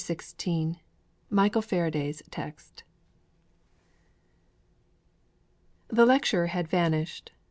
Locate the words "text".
2.31-2.81